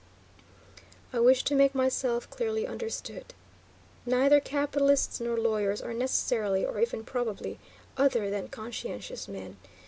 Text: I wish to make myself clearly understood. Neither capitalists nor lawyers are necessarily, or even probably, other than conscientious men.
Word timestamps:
I 1.13 1.19
wish 1.19 1.43
to 1.43 1.53
make 1.53 1.75
myself 1.75 2.27
clearly 2.31 2.65
understood. 2.65 3.35
Neither 4.03 4.39
capitalists 4.39 5.19
nor 5.21 5.37
lawyers 5.37 5.79
are 5.79 5.93
necessarily, 5.93 6.65
or 6.65 6.79
even 6.79 7.03
probably, 7.03 7.59
other 7.97 8.31
than 8.31 8.47
conscientious 8.47 9.27
men. 9.27 9.57